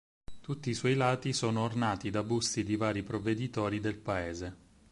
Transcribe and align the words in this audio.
Tutti 0.41 0.71
i 0.71 0.73
suoi 0.73 0.95
lati 0.95 1.31
sono 1.31 1.61
ornati 1.61 2.09
da 2.09 2.23
busti 2.23 2.63
di 2.63 2.75
vari 2.75 3.03
provveditori 3.03 3.79
del 3.79 3.97
paese. 3.99 4.57